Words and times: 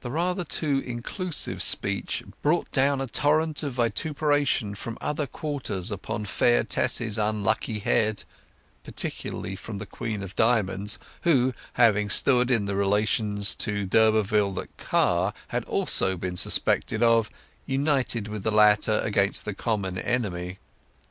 The 0.00 0.10
rather 0.10 0.42
too 0.42 0.78
inclusive 0.86 1.60
speech 1.60 2.24
brought 2.40 2.72
down 2.72 3.02
a 3.02 3.06
torrent 3.06 3.62
of 3.62 3.74
vituperation 3.74 4.74
from 4.74 4.96
other 5.02 5.26
quarters 5.26 5.90
upon 5.90 6.24
fair 6.24 6.64
Tess's 6.64 7.18
unlucky 7.18 7.80
head, 7.80 8.24
particularly 8.84 9.54
from 9.54 9.76
the 9.76 9.84
Queen 9.84 10.22
of 10.22 10.34
Diamonds, 10.34 10.98
who 11.24 11.52
having 11.74 12.08
stood 12.08 12.50
in 12.50 12.64
the 12.64 12.74
relations 12.74 13.54
to 13.56 13.84
d'Urberville 13.84 14.52
that 14.54 14.74
Car 14.78 15.34
had 15.48 15.64
also 15.66 16.16
been 16.16 16.38
suspected 16.38 17.02
of, 17.02 17.28
united 17.66 18.28
with 18.28 18.44
the 18.44 18.50
latter 18.50 18.98
against 19.00 19.44
the 19.44 19.52
common 19.52 19.98
enemy. 19.98 20.58